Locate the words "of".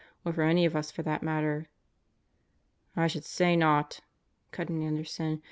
0.65-0.75